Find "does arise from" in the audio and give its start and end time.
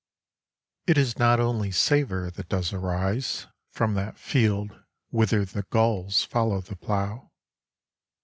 2.49-3.93